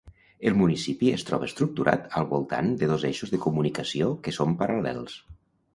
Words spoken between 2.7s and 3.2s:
de dos